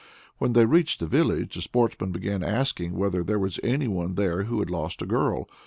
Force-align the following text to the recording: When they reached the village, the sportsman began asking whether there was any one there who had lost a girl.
When 0.39 0.53
they 0.53 0.65
reached 0.65 0.99
the 0.99 1.05
village, 1.05 1.53
the 1.53 1.61
sportsman 1.61 2.11
began 2.11 2.41
asking 2.41 2.93
whether 2.97 3.23
there 3.23 3.37
was 3.37 3.59
any 3.63 3.87
one 3.87 4.15
there 4.15 4.45
who 4.45 4.57
had 4.57 4.71
lost 4.71 5.03
a 5.03 5.05
girl. 5.05 5.47